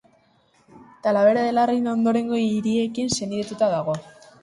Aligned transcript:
Talavera 1.03 1.43
de 1.45 1.51
la 1.53 1.67
Reina 1.73 1.93
ondorengo 1.99 2.43
hiriekin 2.47 3.15
senidetuta 3.19 3.73
dago. 3.79 4.01